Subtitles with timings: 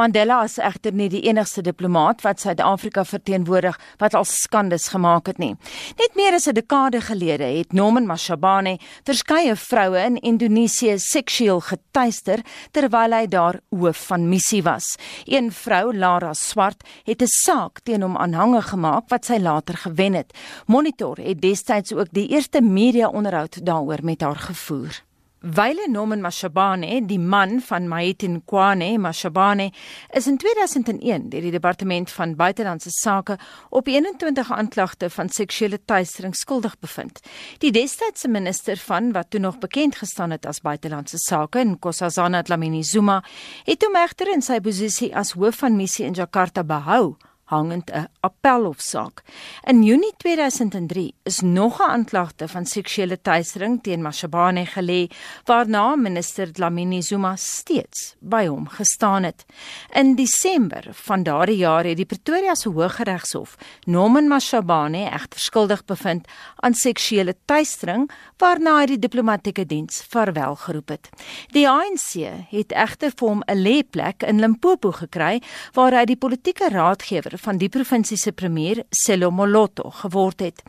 [0.00, 5.40] Mandela is egter nie die enigste diplomaat wat Suid-Afrika verteenwoordig wat al skandes gemaak het
[5.42, 5.50] nie.
[5.98, 12.40] Net meer as 'n dekade gelede het Norman Mashabane verskeie vroue in Indonesië seksueel getuister
[12.72, 14.96] terwyl hy daar hoof van missie was.
[15.26, 20.14] Een vrou, Lara Swart, het 'n saak teen hom aanhange gemaak wat sy later gewen
[20.14, 20.32] het.
[20.66, 25.09] Monitor het destyds ook die eerste media-onderhoud daaroor met haar gevoer.
[25.42, 29.72] Wyle Norman Mashabane, die man van Maitin Kwane Mashabane,
[30.12, 33.38] is in 2001 deur die Departement van Buitelandse Sake
[33.70, 37.22] op 21 aanklagte van seksuele teistering skuldig bevind.
[37.64, 42.84] Die destydse minister van wat toe nog bekend gestaan het as Buitelandse Sake, Nkosazana Dlamini
[42.84, 43.22] Zuma,
[43.64, 47.16] het hom egter in sy posisie as hoof van missie in Jakarta behou
[47.50, 49.22] hangend 'n appelhofsaak.
[49.64, 55.10] In Junie 2003 is nog 'n aanklagte van seksuele teistering teen Mashabane gelê,
[55.44, 59.44] waarna minister Dlamini Zuma steeds by hom gestaan het.
[59.92, 66.28] In Desember van daardie jaar het die Pretoria se Hooggeregshof Norman Mashabane egter skuldig bevind
[66.56, 71.08] aan seksuele teistering, waarna hy die diplomatieke diens verwel geroep het.
[71.52, 72.14] Die ANC
[72.50, 77.58] het egter vir hom 'n lêplek in Limpopo gekry waar hy die politieke raadgewer van
[77.60, 80.62] die provinsie se premier Sello Moloto geword het.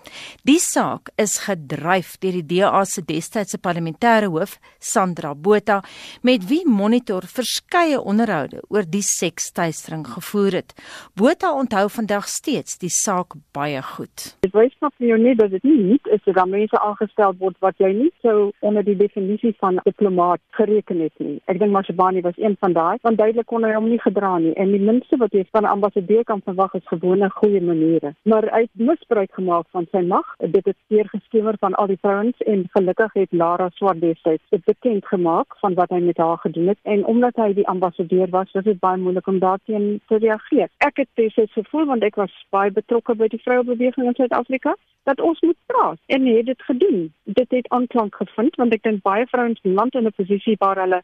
[0.47, 5.81] Die saak is gedryf deur die DA se destydse parlementêre hoof Sandra Botha
[6.23, 10.75] met wie monitor verskeie onderhoude oor die sekstuistering gevoer het.
[11.16, 14.36] Botha onthou vandag steeds die saak baie goed.
[14.45, 17.77] Dit wys nog nie net dat dit nie nie is dat mense aangestel word wat
[17.77, 21.39] jy nie sou onder die definisie van diplomaat gereken het nie.
[21.52, 24.53] Ek dink Mashabani was een van daai, want duidelik kon hy hom nie gedra nie
[24.61, 28.14] en die minste wat jy van 'n ambassadeur kan verwag is gewone goeie maniere.
[28.22, 30.28] Maar hy het misbruik gemaak van sy mag.
[30.38, 34.64] Dit het seer geskemer van al die vrouens en gelukkig het Lara Swart destyds dit
[34.66, 38.52] bekend gemaak van wat hy met haar gedoen het en omdat hy die ambassadeur was,
[38.52, 40.70] was dit baie moeilik om daarteen te reageer.
[40.78, 44.76] Ek het destyds gevoel want ek was baie betrokke by die vrouebeweging in Suid-Afrika
[45.09, 47.14] dat ons moet praat en het dit gedoen.
[47.23, 51.02] Dit het aanklank gevind want ek dink baie vrouens land in 'n posisie waar hulle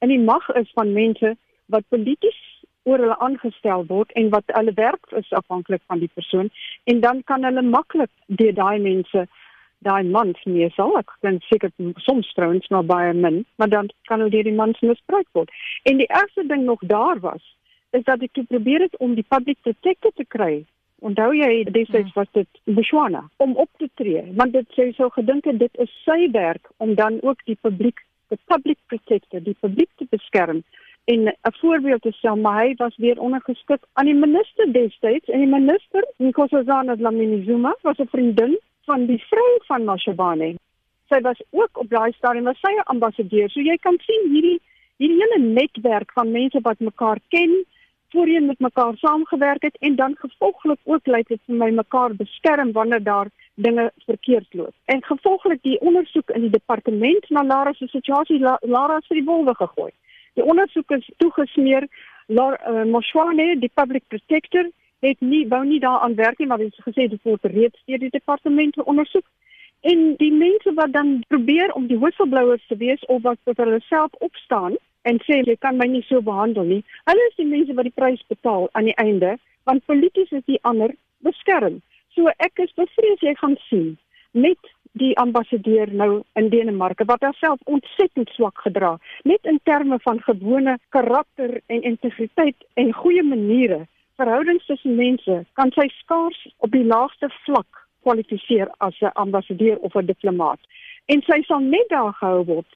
[0.00, 2.49] in die mag is van mense wat polities
[2.88, 6.50] oor hulle aangestel word en wat hulle werk is afhanklik van die persoon.
[6.84, 9.26] En dan kan hulle maklik deur daai mense
[9.84, 11.70] daai mans nie sal ek kan seker
[12.04, 15.52] soms trouens maar baie min maar dan kan hulle deur die mans misbruik word.
[15.88, 17.44] En die eerste ding nog daar was
[17.96, 20.52] is dat ek probeer het om die public protector te kry.
[21.00, 25.48] Onthou jy destyds was dit Botswana om op te tree want dit sê so gedink
[25.48, 29.90] het dit is sy werk om dan ook die publiek die public protector die publiek
[29.96, 30.60] te beskerm
[31.12, 35.38] en 'n voorbeeld te stel, maar hy was weer ondergeskik aan die minister destyds en
[35.38, 40.54] die minister, Nkosazana Dlamini Zuma, was 'n vriendin van die vrou van Mashabane.
[41.08, 43.50] Sy was ook op daai stadium was sy 'n ambassadeur.
[43.50, 44.60] So jy kan sien hierdie
[44.96, 47.64] hierdie hele netwerk van mense wat mekaar ken,
[48.10, 52.72] voorheen met mekaar saamgewerk het en dan gevolglik ook lyk dit vir my mekaar beskerm
[52.72, 54.74] wanneer daar dinge verkeerd loop.
[54.84, 59.54] En gevolglik die ondersoek in die departement na Lara se situasie Lara se die wolwe
[59.54, 59.90] gegooi.
[60.38, 61.86] Die ondersoek is toegesmeer
[62.26, 64.68] Lar uh, Moshwane, die public protector,
[65.00, 68.12] het nie wou nie daaraan werk nie, maar het gesê dit word reeds deur die
[68.12, 69.26] departement ondersoek.
[69.80, 73.80] En die mense wat dan probeer om die whistleblowers te wees of wat vir hulle
[73.88, 74.76] self opstaan
[75.08, 76.82] en sê jy kan my nie so behandel nie.
[77.08, 80.60] Hulle is die mense wat die prys betaal aan die einde, want polities is die
[80.68, 80.92] ander
[81.24, 81.80] beskerm.
[82.14, 83.96] So ek is bevrees jy gaan sien
[84.36, 84.60] met
[84.92, 90.78] die ambassadeur nou in Denemarke wat homself ontsettend swak gedra net in terme van gewone
[90.88, 93.86] karakter en integriteit en goeie maniere
[94.16, 99.94] verhoudings tussen mense kan sy skaars op die laagste vlak kwalifiseer as 'n ambassadeur of
[99.94, 100.60] 'n diplomaat.
[101.06, 102.70] En sy sal net daar gehou word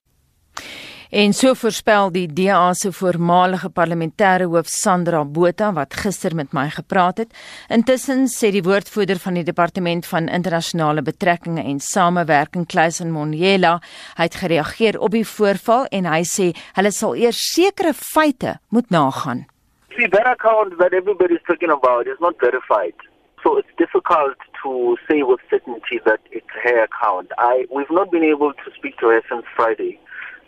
[1.15, 6.65] En so voorspel die DA se voormalige parlementêre hoof Sandra Botha wat gister met my
[6.75, 7.37] gepraat het.
[7.71, 13.77] Intussen sê die woordvoerder van die departement van internasionale betrekkinge en samewerking, Klaisen Monjela,
[14.19, 18.91] hy het gereageer op die voorval en hy sê hulle sal eers sekere feite moet
[18.91, 19.47] nagaan.
[19.95, 22.99] See that account that everybody is talking about is not verified.
[23.45, 24.35] So it's difficult
[24.65, 27.31] to say with certainty that it's her account.
[27.39, 30.01] I we've not been able to speak to her since Friday.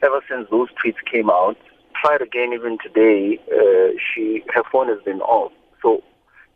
[0.03, 1.57] Ever since those tweets came out.
[2.01, 3.41] Tried again even today.
[3.51, 5.53] Uh, she her phone has been off.
[5.83, 6.03] So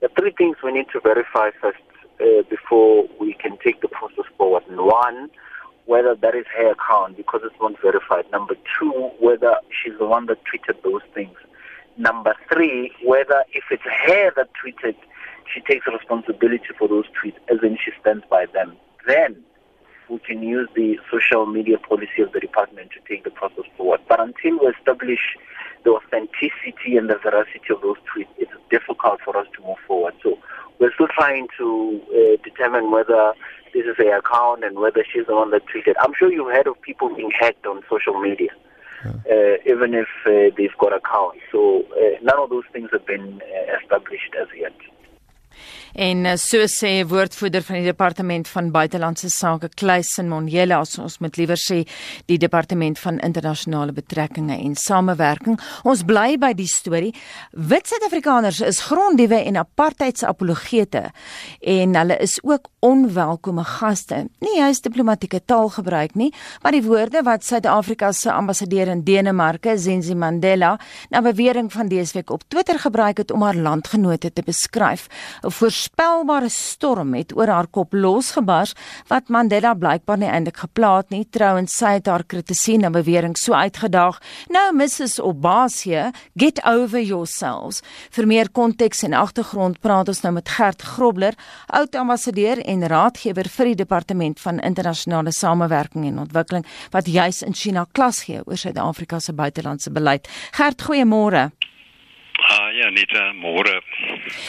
[0.00, 1.78] there are three things we need to verify first
[2.20, 4.62] uh, before we can take the process forward.
[4.68, 5.30] One,
[5.86, 8.30] whether that is her account because it's not verified.
[8.30, 11.36] Number two, whether she's the one that tweeted those things.
[11.96, 14.94] Number three, whether if it's her that tweeted,
[15.52, 18.76] she takes responsibility for those tweets, as in she stands by them.
[19.06, 19.42] Then
[20.10, 24.00] we can use the social media policy of the department to take the process forward.
[24.08, 25.36] But until we establish
[25.84, 30.14] the authenticity and the veracity of those tweets, it's difficult for us to move forward.
[30.22, 30.38] So
[30.78, 33.32] we're still trying to uh, determine whether
[33.72, 35.94] this is a account and whether she's the one that tweeted.
[36.00, 38.50] I'm sure you've heard of people being hacked on social media,
[39.04, 39.12] yeah.
[39.30, 41.40] uh, even if uh, they've got accounts.
[41.52, 44.74] So uh, none of those things have been uh, established as yet.
[45.92, 51.18] En eh, so sê 'n woordvoerder van die departement van buitelandse sake, Kleisen Monjela, ons
[51.18, 51.86] moet liewer sê
[52.26, 55.60] die departement van internasionale betrekkinge en samewerking.
[55.82, 57.14] Ons bly by die storie.
[57.52, 61.10] Wit Suid-Afrikaners is gronddiewe en apartheidsapologete
[61.60, 64.28] en hulle is ook onwelkome gaste.
[64.40, 69.78] Nie juist diplomatieke taal gebruik nie, maar die woorde wat Suid-Afrika se ambassadeur in Denemarke,
[69.78, 70.78] Zinzi Mandela,
[71.10, 75.06] na bewering van week op Twitter gebruik het om haar landgenote te beskryf.
[75.42, 78.74] 'n voorspelbare storm het oor haar kop losgebars
[79.08, 81.22] wat Mandela blykbaar nie eintlik geplaat nie.
[81.32, 84.18] Trouwens sy het haar kritisie na bewering so uitgedaag.
[84.52, 87.80] Nou Mrs Obasie, get over yourselves.
[88.12, 91.38] Vir meer konteks en agtergrond praat ons nou met Gert Grobler,
[91.72, 97.56] oud ambassadeur en raadgewer vir die departement van internasionale samewerking en ontwikkeling wat juis in
[97.56, 100.28] China klas gee oor Suid-Afrika se buitelandse beleid.
[100.52, 101.48] Gert, goeiemôre.
[102.80, 103.74] Ja, net môre.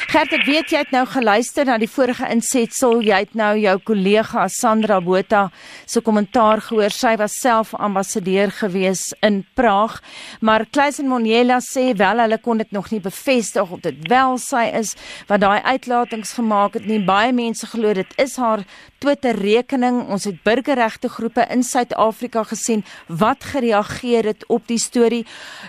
[0.07, 3.01] Gert, ek weet jy het nou geluister na die vorige insetsel.
[3.03, 5.41] Jy het nou jou kollega Sandra Botha
[5.83, 6.95] se kommentaar gehoor.
[6.95, 9.97] Sy was self ambassadeur gewees in Praag,
[10.39, 14.63] maar Kleisen Monjela sê wel hulle kon dit nog nie bevestig of dit wel sy
[14.79, 14.93] is
[15.27, 17.01] wat daai uitlatings gemaak het nie.
[17.03, 18.63] Baie mense glo dit is haar
[19.01, 20.05] Twitter rekening.
[20.13, 25.25] Ons het burgerregte groepe in Suid-Afrika gesien wat gereageer het op die storie.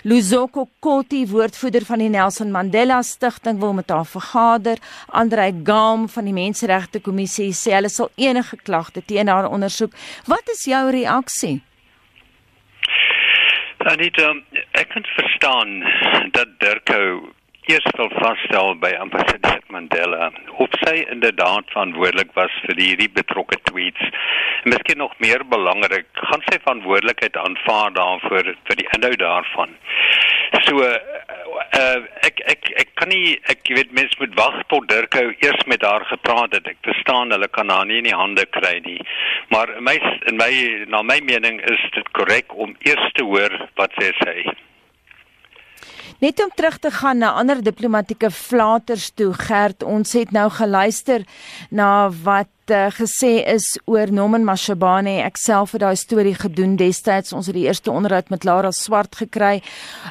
[0.06, 4.78] Luzoko Koti, woordvoerder van die Nelson Mandela Stichting, wil met haar vergader.
[5.08, 9.92] Andre Gam van die Menseregte Kommissie sê hulle sal enige klagte teen haar ondersoek.
[10.30, 11.58] Wat is jou reaksie?
[13.90, 14.28] Anita,
[14.78, 15.80] ek kan verstaan
[16.36, 17.32] dat Dirko
[17.70, 20.30] eers wil vasstel by ambassadeur Mandela
[20.62, 24.02] of sy inderdaad verantwoordelik was vir hierdie betrokke tweets.
[24.62, 29.74] En miskien nog meer belangrik, gaan sy verantwoordelikheid aanvaar daarvoor vir die inhoud daarvan.
[30.66, 30.86] So
[31.78, 35.84] uh, ek ek ek kan nie ek weet mense moet wag tot Dirkou eers met
[35.86, 36.66] haar gepraat het.
[36.66, 39.00] Ek verstaan hulle kan haar nie in die hande kry nie.
[39.54, 39.96] Maar my
[40.30, 40.50] in my
[40.92, 44.36] na my mening is dit korrek om eers te hoor wat sy sê.
[46.22, 51.24] Net om terug te gaan na ander diplomatieke flaters toe Gert, ons het nou geluister
[51.70, 55.22] na wat uh, gesê is oor Norman Mashabane.
[55.24, 57.32] Ek self het daai storie gedoen destyds.
[57.32, 59.62] Ons het die eerste onderhoud met Lara Swart gekry.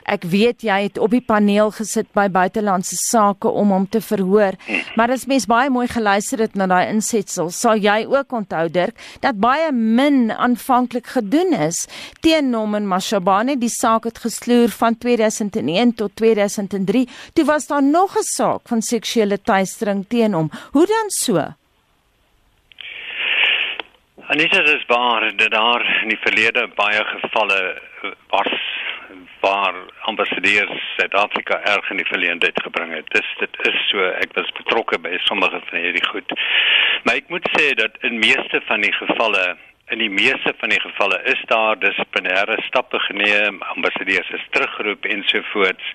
[0.09, 4.57] Ek weet jy het op die paneel gesit by buitelandse sake om hom te verhoor.
[5.00, 9.00] Maar as mens baie mooi geluister het na daai insetsel, sal jy ook onthou Dirk
[9.24, 11.86] dat baie min aanvanklik gedoen is
[12.25, 13.56] teen Norman Mashabane.
[13.62, 17.07] Die saak het gesloer van 2001 tot 2003.
[17.33, 20.51] Toe was daar nog 'n saak van seksuele teistering teen hom.
[20.71, 21.61] Hoe dan so?
[24.31, 27.81] Anita dis waar dat daar in die verlede baie gevalle
[28.28, 28.54] was
[29.39, 33.10] waar ambassadeurs Suid-Afrika erg in die verleentheid gebring het.
[33.12, 36.31] Dis dit is so ek was betrokke by sommige van hierdie goed.
[37.04, 39.44] Maar ek moet sê dat in meeste van die gevalle
[39.92, 45.92] in die meeste van die gevalle is daar dissiplinêre stappe geneem, ambassadeurs is teruggeroep ensovoorts.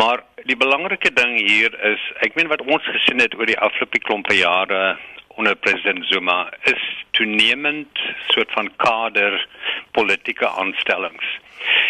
[0.00, 4.00] Maar die belangrike ding hier is, ek meen wat ons gesien het oor die afgelope
[4.08, 4.96] klompe jare
[5.38, 9.46] onder president Zuma is toenemend soort van kader
[9.90, 11.38] politieke aanstellings.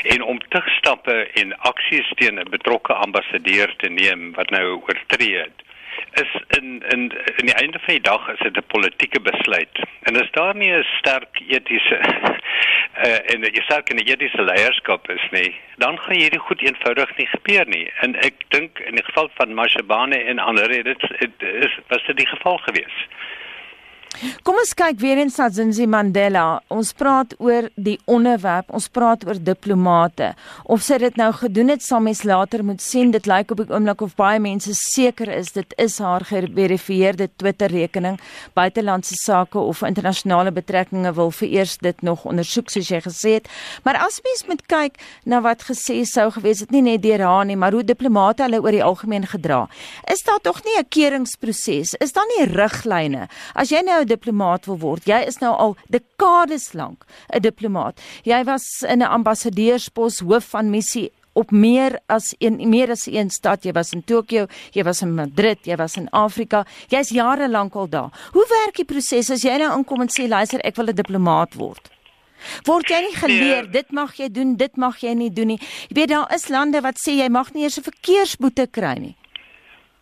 [0.02, 5.36] En om te stappe en aksies teen 'n betrokke ambassadeur te neem wat nou oortree
[5.36, 5.58] het,
[6.12, 7.00] is in in
[7.36, 9.78] in die einde van die dag is dit 'n politieke besluit.
[10.02, 11.98] En as daar nie 'n sterk etiese
[13.04, 17.26] uh, en sê kan die etiese leierskap is nie, dan gaan hierdie goed eenvoudig nie
[17.26, 17.90] gebeur nie.
[18.00, 21.02] En ek dink in die geval van Mashabane en ander het dit
[21.42, 23.08] is was dit die geval geweest.
[24.42, 26.58] Kom ons kyk weer eens na Zinzi Mandela.
[26.74, 30.32] Ons praat oor die onderwerp, ons praat oor diplomate.
[30.66, 33.12] Of sy dit nou gedoen het, sal mens later moet sien.
[33.14, 37.70] Dit lyk op die oomblik of baie mense seker is dit is haar geverifieerde Twitter
[37.70, 38.18] rekening.
[38.58, 43.46] Buitelandse sake of internasionale betrekkinge wil vereers dit nog ondersoek soos jy gesê het.
[43.86, 44.98] Maar as mens moet kyk
[45.30, 48.62] na wat gesê sou gewees het, nie net deur haar nie, maar hoe diplomate hulle
[48.64, 49.66] oor die algemeen gedra.
[50.10, 51.94] Is daar tog nie 'n keuringsproses?
[52.02, 53.28] Is daar nie riglyne?
[53.54, 55.06] As jy nou diplomaat wil word.
[55.06, 58.00] Jy is nou al dekades lank 'n diplomaat.
[58.24, 63.30] Jy was in 'n ambassadeurspos hoof van missie op meer as een meer as een
[63.30, 63.64] stad.
[63.64, 66.64] Jy was in Tokio, jy was in Madrid, jy was in Afrika.
[66.88, 68.10] Jy's jare lank al daar.
[68.32, 71.54] Hoe werk die proses as jy nou inkom en sê luister, ek wil 'n diplomaat
[71.54, 71.90] word?
[72.66, 73.72] Word jy nie geleer nee.
[73.72, 75.60] dit mag jy doen, dit mag jy nie doen nie.
[75.90, 79.16] Jy weet daar is lande wat sê jy mag nie eers 'n verkeersboete kry nie.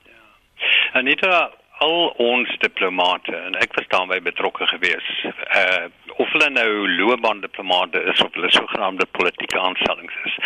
[0.07, 1.01] Ja.
[1.01, 1.51] Anita,
[1.85, 5.09] al ons diplomate en ek was daarmee betrokke gewees.
[5.53, 10.39] Uh of hulle nou loopbaandiplomate is of hulle sogenaamde politieke aanstellings is.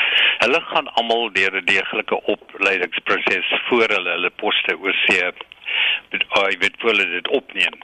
[0.43, 5.31] Hulle gaan almal deur 'n deeglike opleidingsproses voor hulle hulle poste oorsee
[6.11, 7.79] met oh, jy weet hulle dit opneem.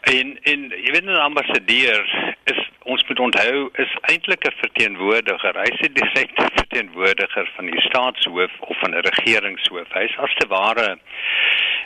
[0.00, 5.60] En en jy weet 'n ambassadeur is ons moet onthou is eintlik 'n verteenwoordiger.
[5.64, 9.88] Hy's 'n direkte verteenwoordiger van die staatshoof of van 'n regeringshoof.
[9.92, 10.98] Hy's as te ware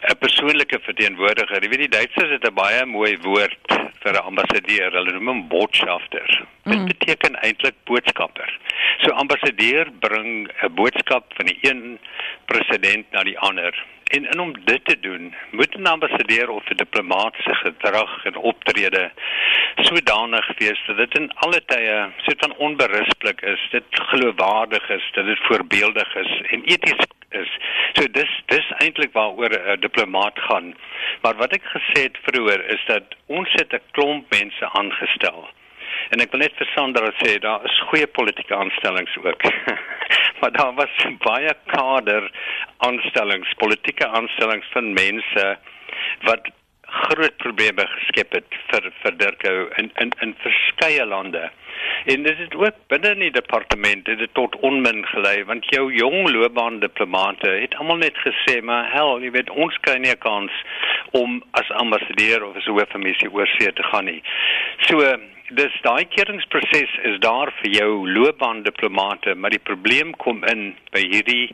[0.02, 1.62] 'n persoonlike verteenwoordiger.
[1.62, 3.66] Jy weet die Duitsers het 'n baie mooi woord
[4.02, 4.90] vir 'n ambassadeur.
[4.92, 6.44] Hulle noem hom Botschafter.
[6.64, 6.86] Dit mm.
[6.86, 8.58] beteken eintlik boodskapper.
[8.98, 11.98] So ambassadeur bring 'n boodskap van die een
[12.46, 13.74] president na die ander
[14.12, 18.36] En en om dit te doen, moet 'n ambassadeur of 'n diplomaat se gedrag en
[18.36, 19.10] optrede
[19.76, 25.24] sodanig wees dat dit in alle tye so van onberispelik is, dit geloofwaardig is, dat
[25.24, 27.50] dit voorbeeldig is en eties is.
[27.96, 30.74] So dis dis eintlik waaroor 'n diplomaat gaan.
[31.22, 35.48] Maar wat ek gesê het vroeër is dat ons het 'n klomp mense aangestel
[36.10, 39.44] En ek wil net vir Sandra sê daar is goeie politieke aanstellings ook.
[40.40, 42.28] maar daar was baie kader
[42.88, 45.46] aanstellings, politieke aanstellings van mense
[46.28, 46.50] wat
[46.92, 51.50] groot probleme geskep het vir vir Dirkou in in in verskeie lande.
[52.12, 55.92] En dit het ook binne in die departement dit het tot onmin gelei want jou
[55.94, 60.24] jong loopbaan diplomate het almal net gesê maar hel, jy weet ons kry nie 'n
[60.28, 60.52] kans
[61.10, 64.22] om as ambassadeur of as hoof van missie oorsee te gaan nie.
[64.88, 65.16] So
[65.56, 71.02] dis daai keringsproses is daar vir jou loopbaan diplomate, maar die probleem kom in by
[71.12, 71.52] hierdie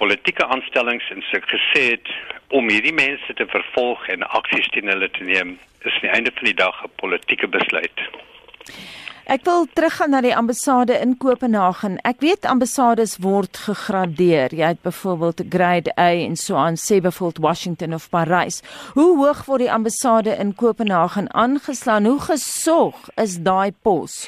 [0.00, 2.10] politieke aanstellings en so gesê het
[2.56, 6.32] om hierdie mense te vervolg en aksies teen hulle te neem is aan die einde
[6.38, 8.00] van die dag 'n politieke besluit.
[9.30, 12.00] Ek wil teruggaan na die ambassade in Kopenhagen.
[12.02, 14.50] Ek weet ambassades word gegradeer.
[14.50, 18.58] Jy het byvoorbeeld grade A en so aan sê byvoorbeeld Washington of Parys.
[18.98, 22.10] Hoe hoog word die ambassade in Kopenhagen aangeslaan?
[22.10, 24.26] Hoe gesog is daai pos?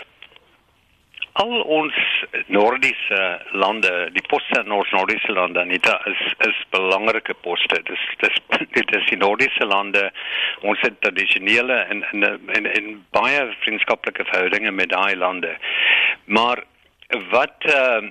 [1.32, 1.96] al ons
[2.46, 7.80] noordiese lande, die poste in ons noordiese lande, dit is is belangrike poste.
[7.88, 8.38] Dis dis
[8.78, 10.08] dit is die noordiese lande.
[10.60, 15.56] Ons het tradisionele en en en, en baie vriendskaplike verhoudinge met daai lande.
[16.24, 16.64] Maar
[17.30, 18.08] wat uh,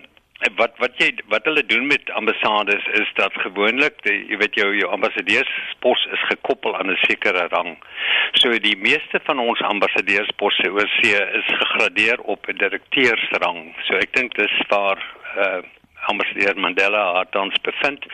[0.57, 4.89] wat wat jy wat hulle doen met ambassades is dat gewoonlik jy weet jou jou
[4.89, 7.77] ambassadeurspos is gekoppel aan 'n sekere rang.
[8.33, 13.75] So die meeste van ons ambassadeursposse oorsee is gegradeer op 'n direkteursrang.
[13.85, 14.99] So ek dink dis waar
[15.37, 15.61] uh
[16.01, 18.05] ambassadeur Mandela het ons bevind.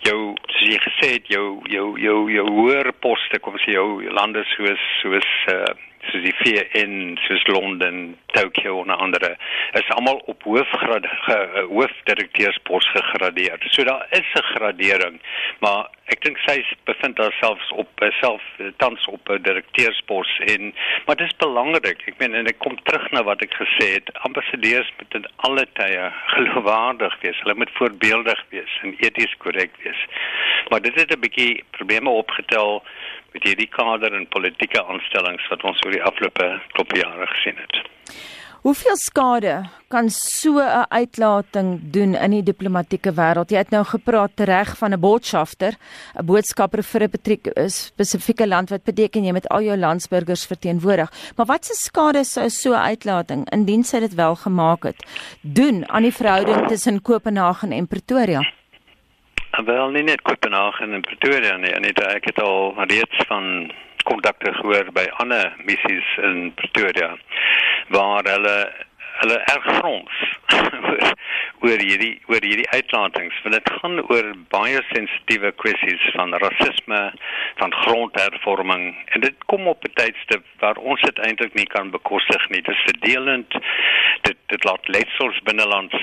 [0.00, 4.44] Jou soos jy gesê het jou jou jou jou hoër poste kom sy jou lande
[4.56, 5.74] soos soos uh
[6.08, 9.36] soos die VN, soos Londen, Tokyo en ander
[9.72, 11.06] is almal op hoofgrad
[11.68, 13.56] hoofdirekteurspost gegradeer.
[13.70, 15.20] So daar is 'n gradering,
[15.58, 17.88] maar ek dink sy bevind haarself op
[18.20, 18.42] self
[18.76, 20.74] tans op 'n direkteurspost en
[21.06, 22.02] maar dit is belangrik.
[22.06, 25.66] Ek meen en ek kom terug na wat ek gesê het, ambassadeurs moet in alle
[25.72, 27.40] tye geloofwaardig wees.
[27.42, 30.00] Hulle moet voorbeeldig wees en eties korrek wees.
[30.68, 32.82] Maar dit het 'n bietjie probleme opgetel
[33.32, 37.76] met hierdie kader en politieke aanstellings wat ons oor die afgelope klop jare gesien het.
[38.58, 39.52] Hoeveel skade
[39.88, 43.50] kan so 'n uitlating doen in die diplomatieke wêreld?
[43.50, 45.72] Jy het nou gepraat reg van 'n botschafter,
[46.18, 51.10] 'n boodskapper vir 'n spesifieke land wat beteken jy met al jou landsburgers verteenwoordig.
[51.36, 55.06] Maar wat se skade sou so 'n uitlating indien sy dit wel gemaak het
[55.40, 58.40] doen aan die verhouding tussen Kopenhagen en Pretoria?
[59.64, 63.72] Wel nie net Kopenhagen en Pretoria nie, net ek het al reeds van
[64.08, 67.12] kontakte gehoor by ander missies in Pretoria
[67.88, 68.58] waar hulle
[69.18, 70.18] hulle erg frons
[71.66, 73.38] oor hierdie oor hierdie uitlatings.
[73.42, 77.00] Want dit gaan oor baie sensitiewe kwessies van rasisme
[77.60, 78.84] van grondhervorming.
[79.14, 82.62] En dit kom op 'n tydstip waar ons dit eintlik nie kan bekostig nie.
[82.62, 83.58] Dit is verdelend.
[84.22, 85.98] Dit dit laat letsels binnelands.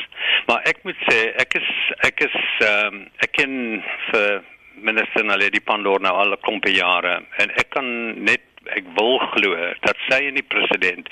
[0.47, 1.69] Maar ek moet sê ek is
[2.09, 2.37] ek is
[2.67, 4.43] um, ek ken vir
[4.75, 7.23] minister Naledi Pandor nou al 'n klompe jare.
[7.37, 7.87] En ek kan
[8.23, 11.09] net ek wil glo dat sy en die president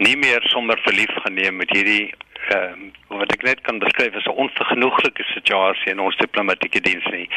[0.00, 2.10] nie meer sommer verlief geneem met hierdie
[2.50, 7.06] ehm um, wat ek net kan beskryf as 'n onvergenoeglike situasie in ons diplomatieke diens
[7.12, 7.28] nie.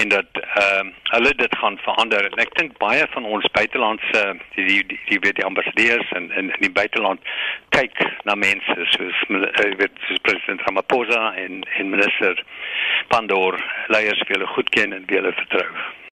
[0.00, 2.24] En dat ehm um, hulle dit gaan verander.
[2.30, 4.22] En ek dink baie van ons buitelandse
[4.54, 7.20] die die die, die, die, die ambassadeurs en in in die buiteland
[7.68, 12.44] kyk na mense soos uh, weet soos president Ramaphosa en en minister
[13.08, 15.68] Pandor leiers wie hulle goed ken en wie hulle vertrou